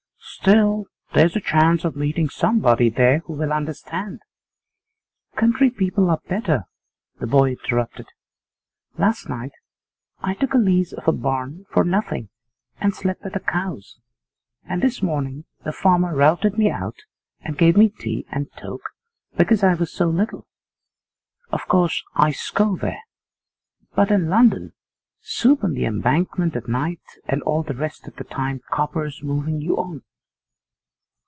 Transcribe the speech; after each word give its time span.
'Still, 0.41 0.87
there's 1.13 1.35
the 1.35 1.41
chance 1.41 1.85
of 1.85 1.95
meeting 1.95 2.27
somebody 2.27 2.89
there 2.89 3.19
who 3.25 3.33
will 3.33 3.49
understand√¢‚Ç¨‚Äù' 3.53 4.19
'Country 5.35 5.69
people 5.69 6.09
are 6.09 6.19
better,' 6.27 6.65
the 7.19 7.27
boy 7.27 7.51
interrupted. 7.51 8.07
'Last 8.97 9.29
night 9.29 9.51
I 10.19 10.33
took 10.33 10.55
a 10.55 10.57
lease 10.57 10.93
of 10.93 11.07
a 11.07 11.11
barn 11.11 11.67
for 11.69 11.83
nothing 11.83 12.29
and 12.79 12.95
slept 12.95 13.23
with 13.23 13.33
the 13.33 13.39
cows, 13.39 13.99
and 14.67 14.81
this 14.81 15.03
morning 15.03 15.45
the 15.63 15.71
farmer 15.71 16.15
routed 16.15 16.57
me 16.57 16.71
out 16.71 16.95
and 17.41 17.55
gave 17.57 17.77
me 17.77 17.89
tea 17.89 18.25
and 18.31 18.51
toke 18.53 18.89
because 19.37 19.63
I 19.63 19.75
was 19.75 19.91
so 19.91 20.07
little. 20.07 20.47
Of 21.51 21.67
course, 21.67 22.03
I 22.15 22.31
score 22.31 22.77
there; 22.77 23.03
but 23.93 24.09
in 24.09 24.27
London, 24.27 24.73
soup 25.19 25.63
on 25.63 25.73
the 25.73 25.85
Embankment 25.85 26.55
at 26.55 26.67
night, 26.67 27.01
and 27.27 27.43
all 27.43 27.61
the 27.61 27.75
rest 27.75 28.07
of 28.07 28.15
the 28.15 28.23
time 28.23 28.61
coppers 28.71 29.21
moving 29.21 29.61
you 29.61 29.77
on. 29.77 30.01